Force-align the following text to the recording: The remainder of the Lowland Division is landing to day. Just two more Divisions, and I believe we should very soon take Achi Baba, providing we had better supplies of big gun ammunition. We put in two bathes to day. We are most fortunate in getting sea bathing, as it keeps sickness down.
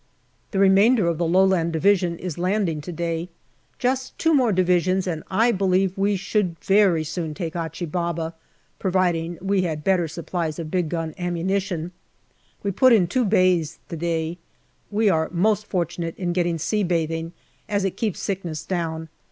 The 0.49 0.57
remainder 0.57 1.05
of 1.07 1.19
the 1.19 1.27
Lowland 1.27 1.73
Division 1.73 2.17
is 2.17 2.39
landing 2.39 2.81
to 2.81 2.91
day. 2.91 3.29
Just 3.77 4.17
two 4.17 4.33
more 4.33 4.51
Divisions, 4.51 5.05
and 5.05 5.21
I 5.29 5.51
believe 5.51 5.95
we 5.95 6.15
should 6.15 6.57
very 6.57 7.03
soon 7.03 7.35
take 7.35 7.55
Achi 7.55 7.85
Baba, 7.85 8.33
providing 8.79 9.37
we 9.43 9.61
had 9.61 9.83
better 9.83 10.07
supplies 10.07 10.57
of 10.57 10.71
big 10.71 10.89
gun 10.89 11.13
ammunition. 11.19 11.91
We 12.63 12.71
put 12.71 12.93
in 12.93 13.05
two 13.05 13.25
bathes 13.25 13.77
to 13.89 13.95
day. 13.95 14.39
We 14.89 15.07
are 15.07 15.29
most 15.31 15.67
fortunate 15.67 16.17
in 16.17 16.33
getting 16.33 16.57
sea 16.57 16.81
bathing, 16.81 17.33
as 17.69 17.85
it 17.85 17.95
keeps 17.95 18.19
sickness 18.19 18.65
down. 18.65 19.07